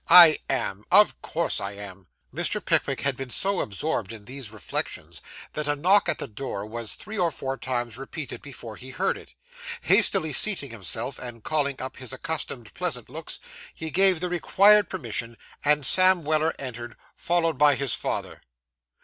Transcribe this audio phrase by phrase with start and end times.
[0.09, 0.83] I am.
[0.91, 2.59] Of course I am.' Mr.
[2.65, 5.21] Pickwick had been so absorbed in these reflections,
[5.53, 9.15] that a knock at the door was three or four times repeated before he heard
[9.15, 9.35] it.
[9.81, 13.39] Hastily seating himself, and calling up his accustomed pleasant looks,
[13.75, 18.41] he gave the required permission, and Sam Weller entered, followed by his father.